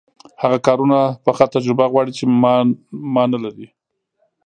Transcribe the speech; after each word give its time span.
هغه 0.41 0.57
کارونه 0.67 0.99
پخه 1.25 1.45
تجربه 1.55 1.85
غواړي 1.93 2.11
چې 2.17 2.25
ما 3.13 3.23
نلري. 3.33 3.67